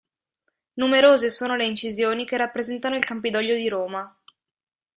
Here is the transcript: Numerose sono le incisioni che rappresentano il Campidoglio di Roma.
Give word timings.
Numerose 0.77 1.29
sono 1.29 1.55
le 1.55 1.67
incisioni 1.67 2.25
che 2.25 2.35
rappresentano 2.35 2.95
il 2.95 3.05
Campidoglio 3.05 3.53
di 3.53 3.69
Roma. 3.69 4.19